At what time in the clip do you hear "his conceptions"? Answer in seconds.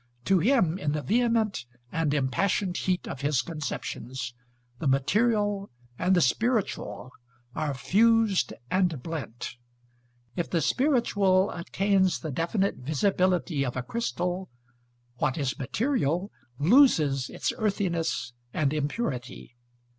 3.21-4.33